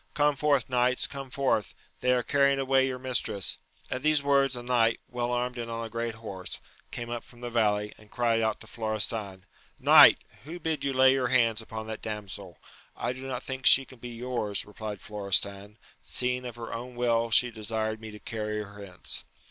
[0.15, 1.75] Come forth, knights, come forth!
[1.99, 3.59] they are carrying away your mistress!
[3.91, 7.41] At these words a knight, well armed and on a great horse, came up from
[7.41, 9.45] the valley, and cried out to Florestan,
[9.77, 10.17] Knight!
[10.43, 13.85] who bid you lay your hands upon that damsel % I do not think she
[13.85, 18.63] can be yours^ replied Florestan, seeing of her own will she desired me to carry
[18.63, 19.23] her hence.